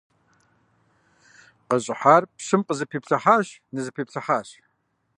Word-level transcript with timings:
КъыщӀыхьар 1.69 2.23
пщым 2.35 2.61
къызэпиплъыхьащ, 2.67 3.47
нызэпиплъыхьащ. 3.73 4.49